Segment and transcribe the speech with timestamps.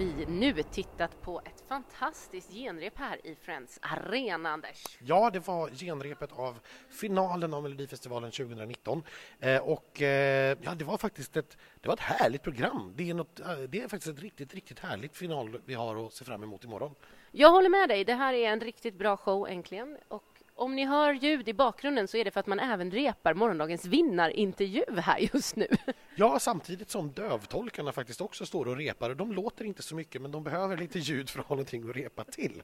[0.00, 4.98] vi nu tittat på ett fantastiskt genrep här i Friends Arena, Anders.
[4.98, 6.58] Ja, det var genrepet av
[6.88, 9.02] finalen av Melodifestivalen 2019.
[9.40, 12.92] Eh, och eh, ja, det var faktiskt ett, det var ett härligt program.
[12.96, 16.12] Det är, något, eh, det är faktiskt ett riktigt, riktigt härligt final vi har att
[16.12, 16.94] se fram emot imorgon.
[17.30, 18.04] Jag håller med dig.
[18.04, 19.98] Det här är en riktigt bra show äntligen.
[20.08, 20.29] Och
[20.60, 23.84] om ni hör ljud i bakgrunden så är det för att man även repar morgondagens
[23.84, 25.68] vinnarintervju här just nu.
[26.14, 29.14] Ja, samtidigt som dövtolkarna faktiskt också står och repar.
[29.14, 31.96] De låter inte så mycket, men de behöver lite ljud för att ha någonting att
[31.96, 32.62] repa till.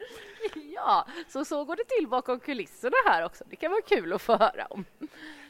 [0.75, 3.45] Ja, så så går det till bakom kulisserna här också.
[3.51, 4.85] Det kan vara kul att få höra om.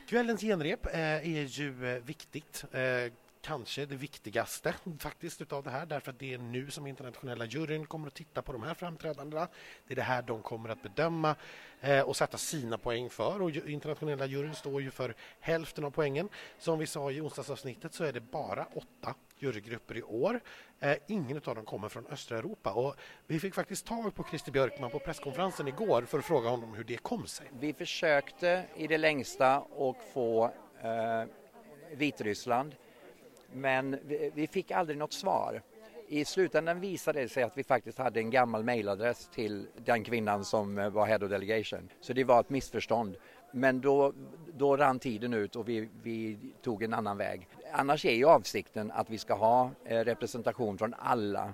[0.08, 3.12] Kvällens genrep eh, är ju eh, viktigt eh,
[3.46, 7.86] kanske det viktigaste faktiskt utav det här därför att det är nu som internationella juryn
[7.86, 9.48] kommer att titta på de här framträdandena.
[9.86, 11.36] Det är det här de kommer att bedöma
[11.80, 16.28] eh, och sätta sina poäng för och internationella juryn står ju för hälften av poängen.
[16.58, 20.40] Som vi sa i onsdagsavsnittet så är det bara åtta jurygrupper i år.
[20.80, 22.94] Eh, ingen av dem kommer från östra Europa och
[23.26, 26.84] vi fick faktiskt tag på Christer Björkman på presskonferensen igår för att fråga honom hur
[26.84, 27.46] det kom sig.
[27.60, 30.44] Vi försökte i det längsta att få
[30.82, 31.24] eh,
[31.96, 32.74] Vitryssland
[33.56, 35.62] men vi, vi fick aldrig något svar.
[36.08, 40.44] I slutändan visade det sig att vi faktiskt hade en gammal mailadress till den kvinnan
[40.44, 41.88] som eh, var head of delegation.
[42.00, 43.16] Så det var ett missförstånd.
[43.52, 44.12] Men då,
[44.56, 47.48] då rann tiden ut och vi, vi tog en annan väg.
[47.72, 51.52] Annars är ju avsikten att vi ska ha eh, representation från alla.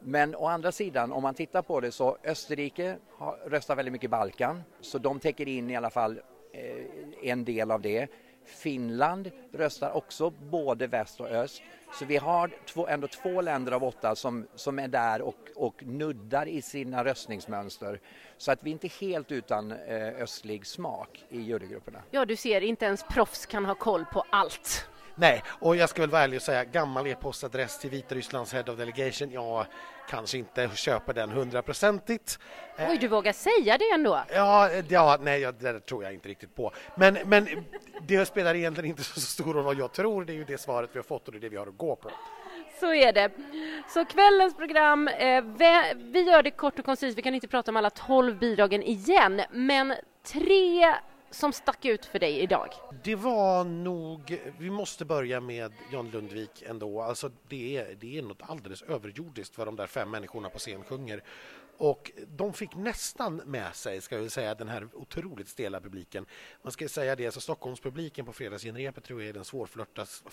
[0.00, 4.10] Men å andra sidan, om man tittar på det så Österrike har, röstar väldigt mycket
[4.10, 6.20] Balkan, så de täcker in i alla fall
[6.52, 8.08] eh, en del av det.
[8.48, 11.62] Finland röstar också både väst och öst.
[11.92, 15.82] Så vi har två, ändå två länder av åtta som, som är där och, och
[15.86, 18.00] nuddar i sina röstningsmönster.
[18.36, 22.02] Så att vi är inte helt utan eh, östlig smak i jurygrupperna.
[22.10, 24.88] Ja, du ser, inte ens proffs kan ha koll på allt.
[25.20, 28.78] Nej, och jag ska väl vara ärlig och säga gammal e-postadress till Vitrysslands Head of
[28.78, 29.30] Delegation.
[29.30, 29.66] Jag
[30.08, 32.38] kanske inte köper den hundraprocentigt.
[32.78, 34.20] Oj, du vågar säga det ändå?
[34.34, 36.72] Ja, ja nej, det tror jag inte riktigt på.
[36.94, 37.48] Men, men
[38.06, 40.24] det spelar egentligen inte så stor roll vad jag tror.
[40.24, 41.78] Det är ju det svaret vi har fått och det är det vi har att
[41.78, 42.10] gå på.
[42.80, 43.30] Så är det.
[43.88, 45.42] Så kvällens program, eh,
[45.96, 47.18] vi gör det kort och koncist.
[47.18, 49.94] Vi kan inte prata om alla tolv bidragen igen, men
[50.32, 50.94] tre
[51.30, 52.68] som stack ut för dig idag?
[53.04, 57.02] Det var nog, vi måste börja med John Lundvik ändå.
[57.02, 60.84] Alltså det är, det är något alldeles överjordiskt vad de där fem människorna på scen
[60.84, 61.22] sjunger.
[61.78, 66.26] Och de fick nästan med sig, ska vi säga, den här otroligt stela publiken.
[66.62, 70.24] Man ska säga det, alltså Stockholmspubliken på fredagsgenrepet tror jag är den svårflörtas,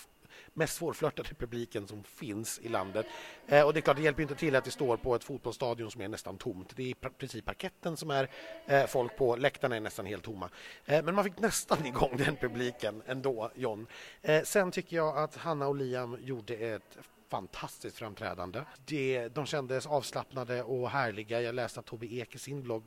[0.54, 3.06] mest svårflörtade publiken som finns i landet.
[3.48, 5.92] Eh, och det är klart, det hjälper inte till att det står på ett fotbollsstadion
[5.92, 6.74] som är nästan tomt.
[6.76, 8.30] Det är i princip parketten som är
[8.66, 10.50] eh, folk på, läktarna är nästan helt tomma.
[10.86, 13.88] Eh, men man fick nästan igång den publiken ändå, John.
[14.22, 16.98] Eh, sen tycker jag att Hanna och Liam gjorde ett
[17.30, 18.62] fantastiskt framträdande.
[18.86, 21.42] Det, de kändes avslappnade och härliga.
[21.42, 22.84] Jag läste att Tobbe Ek i sin blogg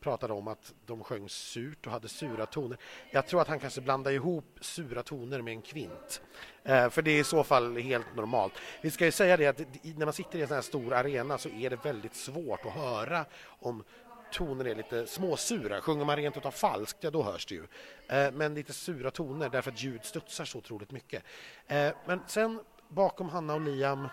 [0.00, 2.78] pratade om att de sjöng surt och hade sura toner.
[3.10, 6.22] Jag tror att han kanske blandade ihop sura toner med en kvint.
[6.62, 8.52] Eh, för det är i så fall helt normalt.
[8.82, 11.38] Vi ska ju säga det att när man sitter i en sån här stor arena
[11.38, 13.84] så är det väldigt svårt att höra om
[14.32, 15.80] toner är lite småsura.
[15.80, 17.66] Sjunger man rent utav falskt, ja då hörs det ju.
[18.08, 21.22] Eh, men lite sura toner därför att ljud studsar så otroligt mycket.
[21.66, 22.60] Eh, men sen
[22.94, 24.08] bakom Hanna och Liam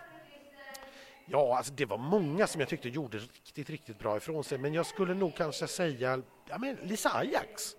[1.25, 4.57] Ja, alltså det var många som jag tyckte gjorde riktigt, riktigt bra ifrån sig.
[4.57, 7.75] Men jag skulle nog kanske säga ja, men Lisa Ajax.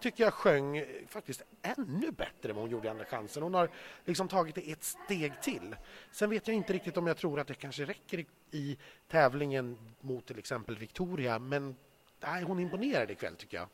[0.00, 3.42] Tycker jag sjöng faktiskt ännu bättre än vad hon gjorde i Andra chansen.
[3.42, 3.70] Hon har
[4.04, 5.76] liksom tagit det ett steg till.
[6.10, 10.26] Sen vet jag inte riktigt om jag tror att det kanske räcker i, tävlingen mot
[10.26, 11.38] till exempel Victoria.
[11.38, 11.76] Men
[12.20, 13.68] nej, hon imponerade ikväll tycker jag.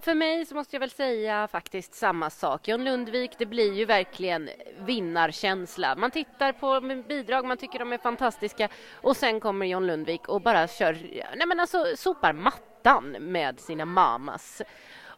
[0.00, 2.68] För mig så måste jag väl säga faktiskt samma sak.
[2.68, 5.96] John Lundvik, det blir ju verkligen vinnarkänsla.
[5.96, 10.40] Man tittar på bidrag, man tycker de är fantastiska och sen kommer John Lundvik och
[10.40, 10.98] bara kör,
[11.36, 14.62] nej men alltså sopar mattan med sina mamas.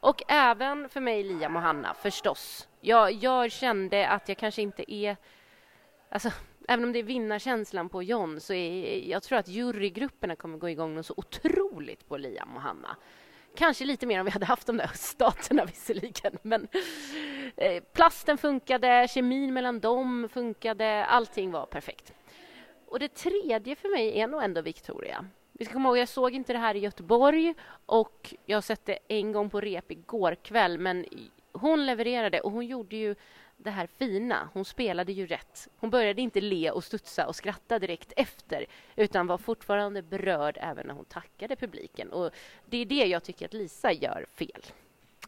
[0.07, 2.69] Och även för mig, Liam och Hanna, förstås.
[2.81, 5.17] Jag, jag kände att jag kanske inte är...
[6.09, 6.31] Alltså,
[6.69, 10.69] även om det är vinnarkänslan på John så är jag tror att jurygrupperna kommer gå
[10.69, 12.97] igång något så otroligt på Liam och Hanna.
[13.57, 16.39] Kanske lite mer om vi hade haft de där öststaterna visserligen.
[16.43, 16.69] Men
[17.57, 22.13] eh, plasten funkade, kemin mellan dem funkade, allting var perfekt.
[22.87, 25.27] Och det tredje för mig är nog ändå Victoria.
[25.53, 27.55] Vi ska komma ihåg, jag såg inte det här i Göteborg
[27.87, 31.07] och jag har sett det en gång på rep igår kväll men
[31.53, 33.15] hon levererade och hon gjorde ju
[33.57, 34.49] det här fina.
[34.53, 35.69] Hon spelade ju rätt.
[35.77, 38.67] Hon började inte le och studsa och skratta direkt efter
[38.97, 42.13] utan var fortfarande berörd även när hon tackade publiken.
[42.13, 42.31] Och
[42.67, 44.63] Det är det jag tycker att Lisa gör fel,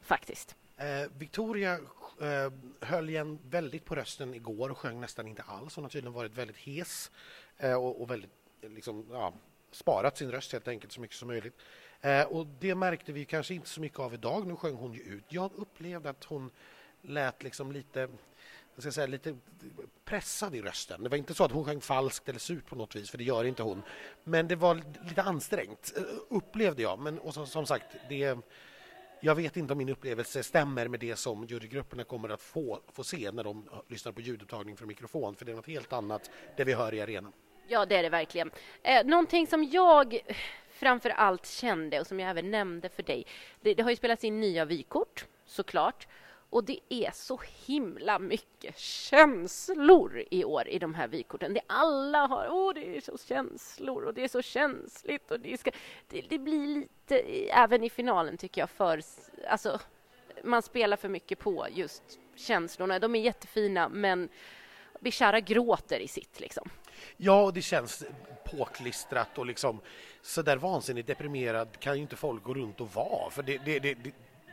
[0.02, 0.56] faktiskt.
[0.76, 1.75] Eh, Victoria
[2.20, 5.76] eh, höll igen väldigt på rösten igår och sjöng nästan inte alls.
[5.76, 7.10] Hon har tydligen varit väldigt hes
[7.56, 9.32] eh, och, och, väldigt eh, liksom, ja,
[9.70, 11.56] sparat sin röst helt enkelt så mycket som möjligt.
[12.00, 14.46] Eh, och det märkte vi kanske inte så mycket av idag.
[14.46, 15.24] Nu sjöng hon ju ut.
[15.28, 16.50] Jag upplevde att hon
[17.02, 18.08] lät liksom lite
[18.78, 19.36] jag ska säga, lite
[20.04, 21.02] pressad i rösten.
[21.02, 23.24] Det var inte så att hon sjöng falskt eller surt på något vis, för det
[23.24, 23.82] gör inte hon.
[24.24, 26.98] Men det var lite ansträngt, eh, upplevde jag.
[26.98, 28.38] Men och som, som sagt, det,
[29.20, 33.04] jag vet inte om min upplevelse stämmer med det som jurygrupperna kommer att få, få
[33.04, 36.30] se när de eh, lyssnar på ljudupptagning från mikrofon, för det är något helt annat
[36.56, 37.32] det vi hör i arenan.
[37.68, 38.50] Ja, det är det verkligen.
[38.82, 40.18] Eh, någonting som jag
[40.70, 43.26] framför allt kände och som jag även nämnde för dig,
[43.60, 46.06] det, det har ju spelats in nya vykort såklart.
[46.50, 51.54] Och det är så himla mycket känslor i år i de här vykorten.
[51.54, 55.60] Det alla har, åh det är så känslor och det är så känsligt och det
[55.60, 55.70] ska...
[56.08, 57.18] Det, det blir lite,
[57.50, 59.02] även i finalen tycker jag, för...
[59.48, 59.80] Alltså,
[60.44, 62.02] man spelar för mycket på just
[62.34, 62.98] känslorna.
[62.98, 64.28] De är jättefina men
[65.00, 66.70] Bishara gråter i sitt liksom.
[67.16, 68.04] Ja, och det känns
[68.44, 69.80] påklistrat och liksom
[70.22, 73.78] så där vansinnigt deprimerad kan ju inte folk gå runt och vara för det, det,
[73.78, 73.96] det,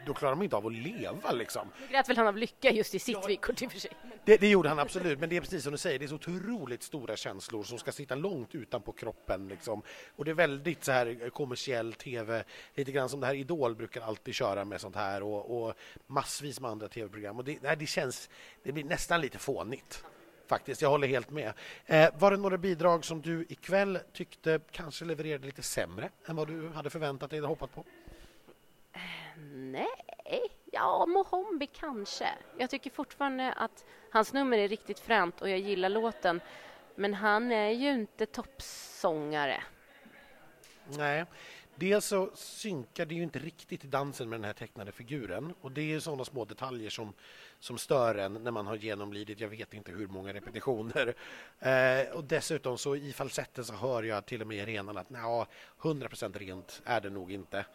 [0.06, 1.68] då klarar de inte av att leva liksom.
[1.82, 3.92] Nu grät väl han av lycka just i sitt ja, vykort i och för sig.
[4.26, 6.16] Det, det, gjorde han absolut, men det är precis som du säger, det är så
[6.16, 9.82] otroligt stora känslor som ska sitta långt utanpå kroppen liksom.
[10.16, 12.44] Och det är väldigt så här kommersiell tv,
[12.76, 15.74] lite grann som det här Idol brukar alltid köra med sånt här och, och
[16.08, 18.30] massvis med andra tv-program och det, nej, det känns,
[18.64, 20.04] det blir nästan lite fånigt
[20.48, 20.82] faktiskt.
[20.82, 21.54] Jag håller helt med.
[21.86, 26.48] Eh, var det några bidrag som du ikväll tyckte kanske levererade lite sämre än vad
[26.48, 27.86] du hade förväntat dig eller hoppat på?
[29.54, 29.88] Nej,
[30.72, 32.30] ja, Mohombi kanske.
[32.58, 36.42] Jag tycker fortfarande att hans nummer är riktigt fränt och jag gillar låten.
[36.96, 39.64] Men han är ju inte toppsångare.
[40.98, 41.26] Nej,
[41.76, 45.72] dels så synkar det ju inte riktigt i dansen med den här tecknade figuren och
[45.72, 47.14] det är sådana små detaljer som,
[47.60, 51.16] som stör en när man har genomlidit jag vet inte hur många repetitioner.
[51.60, 55.10] Eh, och dessutom så i falsetten så hör jag till och med i arenan att
[55.10, 55.48] nja,
[55.82, 57.66] 100% rent är det nog inte.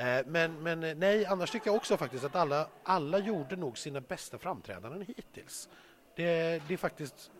[0.00, 3.78] Eh, men, men eh, nej, annars tycker jag också faktiskt att alla, alla gjorde nog
[3.78, 5.68] sina bästa framträdanden hittills.
[6.16, 7.30] Det, det är faktiskt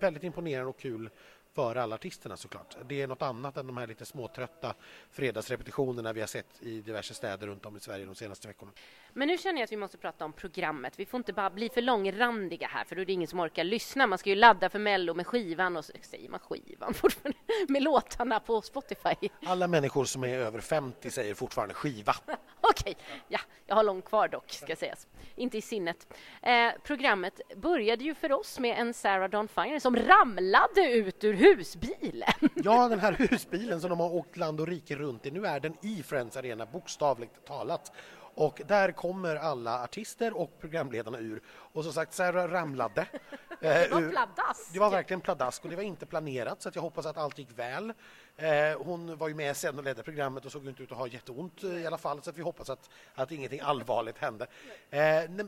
[0.00, 1.10] väldigt imponerande och kul
[1.58, 2.76] för alla artisterna såklart.
[2.88, 4.74] Det är något annat än de här lite småtrötta
[5.10, 8.72] fredagsrepetitionerna vi har sett i diverse städer runt om i Sverige de senaste veckorna.
[9.12, 10.92] Men nu känner jag att vi måste prata om programmet.
[10.96, 13.64] Vi får inte bara bli för långrandiga här för då är det ingen som orkar
[13.64, 14.06] lyssna.
[14.06, 17.38] Man ska ju ladda för Mello med skivan och säger man skivan fortfarande?
[17.68, 19.28] Med låtarna på Spotify.
[19.46, 22.14] Alla människor som är över 50 säger fortfarande skiva.
[22.70, 22.96] Okej,
[23.28, 25.06] ja, jag har långt kvar dock ska sägas.
[25.36, 26.14] Inte i sinnet.
[26.42, 31.34] Eh, programmet började ju för oss med en Sarah Dawn Finer som ramlade ut ur
[31.34, 32.28] husbilen.
[32.54, 35.30] Ja, den här husbilen som de har åkt land och rike runt i.
[35.30, 37.92] Nu är den i Friends Arena, bokstavligt talat.
[38.34, 41.42] Och där kommer alla artister och programledarna ur.
[41.48, 43.06] Och som sagt, Sarah ramlade.
[43.60, 44.72] det var pladask.
[44.72, 47.58] Det var verkligen pladask och det var inte planerat så jag hoppas att allt gick
[47.58, 47.92] väl.
[48.40, 51.06] Eh, hon var ju med sen och ledde programmet och såg inte ut att ha
[51.06, 54.46] jätteont i alla fall så vi hoppas att, att ingenting allvarligt hände.
[54.90, 55.00] Eh,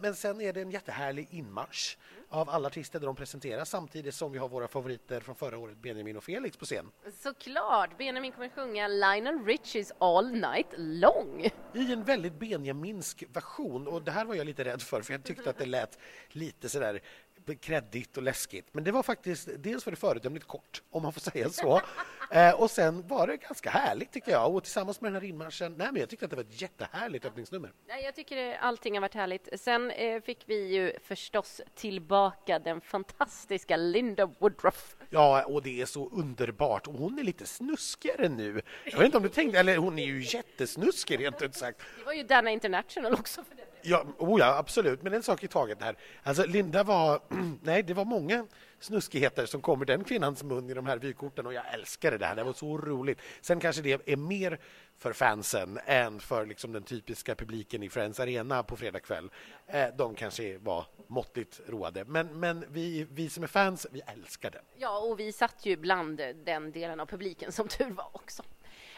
[0.03, 1.99] men sen är det en jättehärlig inmarsch
[2.29, 5.77] av alla artister där de presenteras samtidigt som vi har våra favoriter från förra året,
[5.77, 6.91] Benjamin och Felix på scen.
[7.23, 7.99] Såklart!
[7.99, 11.51] Benjamin kommer sjunga Lionel Richies All Night Long.
[11.75, 15.25] I en väldigt Benjaminsk version och det här var jag lite rädd för för jag
[15.25, 17.01] tyckte att det lät lite sådär
[17.61, 18.67] kreddigt och läskigt.
[18.73, 21.81] Men det var faktiskt, dels var det föredömligt kort, om man får säga så.
[22.31, 24.55] Eh, och sen var det ganska härligt tycker jag.
[24.55, 27.25] Och tillsammans med den här inmarschen, nej men jag tyckte att det var ett jättehärligt
[27.25, 27.73] öppningsnummer.
[27.89, 29.49] Nej, jag tycker allting har varit härligt.
[29.61, 34.97] Sen eh, fick vi ju förstås tillbaka den fantastiska Linda Woodruff.
[35.11, 36.87] Ja, och det är så underbart.
[36.87, 38.63] Och hon är lite snuskigare nu.
[38.85, 41.81] Jag vet inte om du tänkte, eller hon är ju jättesnuskig rent ut sagt.
[41.99, 43.45] Det var ju Dana International också.
[43.45, 43.70] För det.
[43.83, 45.97] Ja, oh ja, absolut, men en sak i taget här.
[46.23, 47.21] Alltså, Linda var...
[47.63, 48.47] nej, det var många
[48.81, 52.37] snuskigheter som kommer den kvinnans mun i de här vykorten och jag älskade det här.
[52.37, 53.19] Det var så roligt.
[53.41, 54.59] Sen kanske det är mer
[54.99, 59.31] för fansen än för liksom den typiska publiken i Friends Arena på fredag kväll.
[59.67, 64.51] Eh, de kanske var måttligt roade, men, men vi, vi som är fans, vi älskar
[64.51, 64.61] det.
[64.77, 68.43] Ja, och vi satt ju bland den delen av publiken som tur var också.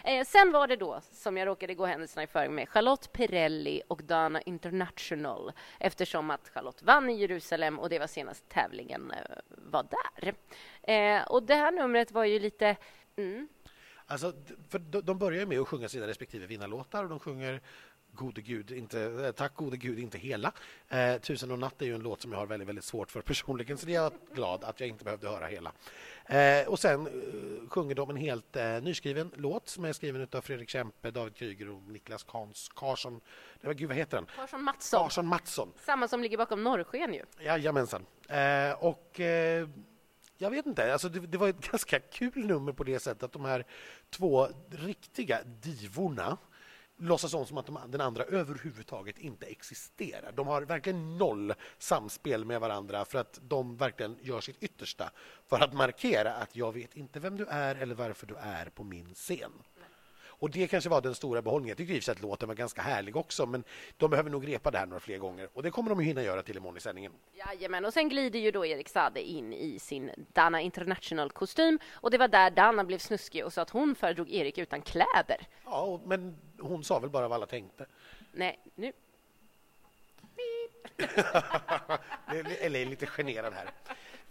[0.05, 3.83] Eh, sen var det då, som jag råkade gå händelserna i förväg med, Charlotte Perrelli
[3.89, 9.37] och Dana International eftersom att Charlotte vann i Jerusalem och det var senast tävlingen eh,
[9.47, 10.35] var där.
[10.83, 12.77] Eh, och det här numret var ju lite...
[13.17, 13.49] Mm.
[14.07, 14.33] Alltså,
[14.69, 17.61] för de börjar med att sjunga sina respektive vinnarlåtar och de sjunger
[18.13, 20.53] gode gud, inte, eh, tack gode gud, inte hela.
[20.89, 23.21] Eh, Tusen och natt är ju en låt som jag har väldigt, väldigt svårt för
[23.21, 25.73] personligen så det är jag glad att jag inte behövde höra hela.
[26.27, 30.41] Eh, och sen eh, sjunger de en helt eh, nyskriven låt som är skriven av
[30.41, 33.21] Fredrik Kempe, David Kryger och Niklas Kans, Karsson.
[33.61, 34.27] Det gud, vad heter den?
[34.37, 35.03] Karsson Mattsson.
[35.03, 35.73] Karsson Mattsson.
[35.85, 37.25] Samma som ligger bakom Norrsken ju.
[37.41, 38.07] Jajamensan.
[38.29, 39.69] Eh, och eh,
[40.39, 43.33] jag vet inte, alltså det, det, var ett ganska kul nummer på det sättet att
[43.33, 43.67] de här
[44.11, 46.39] två riktiga divorna
[47.03, 50.33] låtsas om som att de, den andra överhuvudtaget inte existerar.
[50.33, 55.11] De har verkligen noll samspel med varandra för att de verkligen gör sitt yttersta
[55.49, 58.85] för att markera att jag vet inte vem du är eller varför du är på
[58.85, 59.53] min scen.
[60.43, 61.77] Och det kanske var den stora behållningen.
[61.79, 63.65] Jag i sig att låten var ganska härlig också, men
[63.97, 65.49] de behöver nog repa det här några fler gånger.
[65.53, 67.13] Och det kommer de ju hinna göra till imorgon i sändningen.
[67.35, 72.19] Jajamän, och sen glider ju då Erik Sade in i sin Dana International-kostym och det
[72.19, 75.47] var där Dana blev snuskig och sa att hon föredrog Erik utan kläder.
[75.65, 77.87] Ja, men hon sa väl bara vad alla tänkte.
[78.33, 78.93] Nej, nu...
[82.61, 83.71] Eller är lite generad här.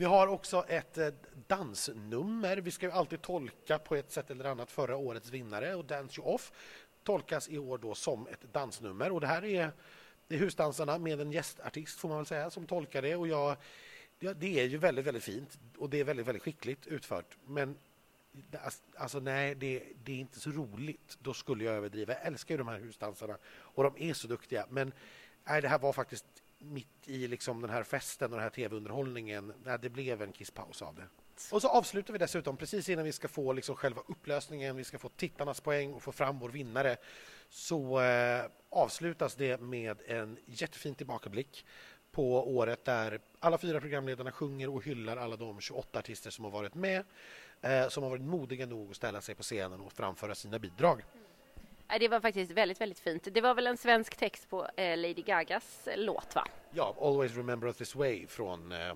[0.01, 1.07] Vi har också ett eh,
[1.47, 2.57] dansnummer.
[2.57, 6.21] Vi ska ju alltid tolka på ett sätt eller annat förra årets vinnare och Dance
[6.21, 6.51] You Off
[7.03, 9.71] tolkas i år då som ett dansnummer och det här är,
[10.27, 13.57] det är husdansarna med en gästartist får man väl säga som tolkar det och jag,
[14.19, 17.77] ja, det är ju väldigt, väldigt fint och det är väldigt, väldigt skickligt utfört men
[18.95, 21.17] Alltså nej, det, det, är inte så roligt.
[21.19, 22.13] Då skulle jag överdriva.
[22.13, 24.65] Jag älskar ju de här husdansarna och de är så duktiga.
[24.69, 24.93] Men
[25.43, 26.25] nej, det här var faktiskt
[26.61, 29.53] mitt i liksom den här festen och den här tv-underhållningen.
[29.81, 31.07] Det blev en kisspaus av det.
[31.51, 34.99] Och så avslutar vi dessutom precis innan vi ska få liksom själva upplösningen, vi ska
[34.99, 36.97] få tittarnas poäng och få fram vår vinnare.
[37.49, 41.65] Så eh, avslutas det med en jättefin tillbakablick
[42.11, 46.51] på året där alla fyra programledarna sjunger och hyllar alla de 28 artister som har
[46.51, 47.03] varit med,
[47.61, 51.03] eh, som har varit modiga nog att ställa sig på scenen och framföra sina bidrag.
[51.99, 53.27] Det var faktiskt väldigt, väldigt fint.
[53.31, 56.47] Det var väl en svensk text på eh, Lady Gagas låt, va?
[56.71, 58.93] Ja, Always Remember Us This Way från eh,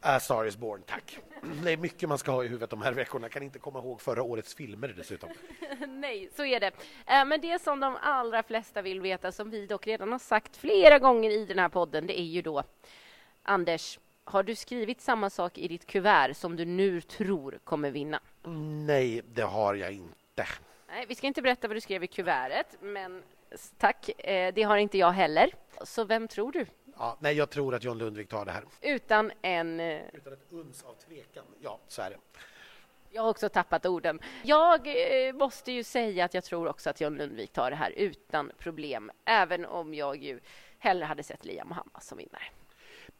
[0.00, 1.18] A Star Is Born, tack.
[1.64, 3.24] Det är mycket man ska ha i huvudet de här veckorna.
[3.24, 5.30] Jag kan inte komma ihåg förra årets filmer dessutom.
[5.88, 6.72] Nej, så är det.
[7.06, 10.56] Eh, men det som de allra flesta vill veta, som vi dock redan har sagt
[10.56, 12.62] flera gånger i den här podden, det är ju då
[13.42, 18.20] Anders, har du skrivit samma sak i ditt kuvert som du nu tror kommer vinna?
[18.86, 20.46] Nej, det har jag inte.
[20.88, 23.22] Nej, vi ska inte berätta vad du skrev i kuvertet, men
[23.78, 25.54] tack, eh, det har inte jag heller.
[25.82, 26.66] Så vem tror du?
[26.98, 28.64] Ja, nej, jag tror att John Lundvik tar det här.
[28.80, 29.80] Utan en...
[29.80, 31.44] Eh, Utan ett uns av tvekan.
[31.60, 32.16] Ja, så är det.
[33.10, 34.20] Jag har också tappat orden.
[34.42, 34.86] Jag
[35.28, 38.52] eh, måste ju säga att jag tror också att John Lundvik tar det här utan
[38.58, 40.40] problem, även om jag ju
[40.78, 42.42] hellre hade sett Liam Mohammed som vinnare.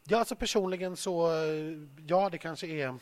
[0.03, 1.29] Ja, alltså personligen så,
[2.07, 2.95] ja, det kanske är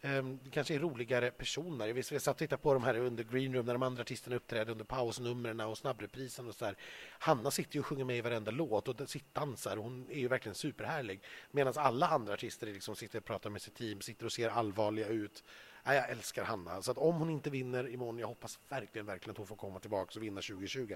[0.00, 1.92] Ehm, det kanske är roligare personer.
[1.92, 4.72] Vi satt och tittade på de här under Green Room när de andra artisterna uppträdde
[4.72, 6.76] under pausnumren och snabbreprisen och så där.
[7.18, 8.96] Hanna sitter ju och sjunger med i varenda låt och
[9.32, 9.76] dansar.
[9.76, 11.22] Hon är ju verkligen superhärlig.
[11.50, 15.08] Medan alla andra artister liksom sitter och pratar med sitt team, sitter och ser allvarliga
[15.08, 15.44] ut.
[15.88, 16.82] Nej, jag älskar Hanna.
[16.82, 19.78] Så att om hon inte vinner imorgon, jag hoppas verkligen, verkligen att hon får komma
[19.78, 20.94] tillbaka och vinna 2020.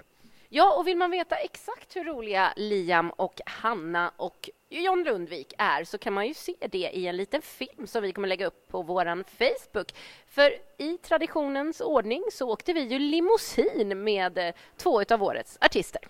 [0.49, 5.83] Ja, och vill man veta exakt hur roliga Liam och Hanna och John Lundvik är
[5.83, 8.67] så kan man ju se det i en liten film som vi kommer lägga upp
[8.67, 9.93] på vår Facebook.
[10.27, 16.07] För i traditionens ordning så åkte vi ju limousin med eh, två av årets artister.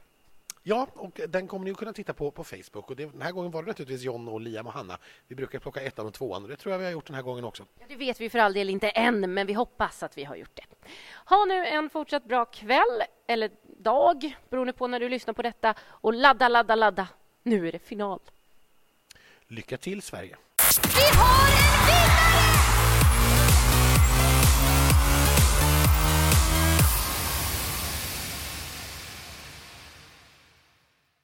[0.65, 2.89] Ja, och den kommer ni att kunna titta på på Facebook.
[2.89, 4.97] Och det, den här gången var det naturligtvis John, och Liam och Hanna.
[5.27, 7.21] Vi brukar plocka ettan och tvåan och det tror jag vi har gjort den här
[7.21, 7.65] gången också.
[7.79, 10.35] Ja, det vet vi för all del inte än, men vi hoppas att vi har
[10.35, 10.63] gjort det.
[11.25, 15.75] Ha nu en fortsatt bra kväll, eller dag, beroende på när du lyssnar på detta.
[15.81, 17.07] Och ladda, ladda, ladda.
[17.43, 18.19] Nu är det final.
[19.47, 20.37] Lycka till, Sverige!
[20.83, 21.72] Vi har en